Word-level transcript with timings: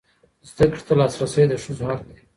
زده 0.49 0.65
کړې 0.71 0.81
ته 0.87 0.93
لاسرسی 0.99 1.43
د 1.49 1.53
ښځو 1.63 1.83
حق 1.89 2.01
دی. 2.09 2.17